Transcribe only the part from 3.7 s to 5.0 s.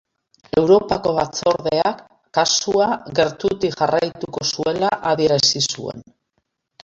jarraituko zuela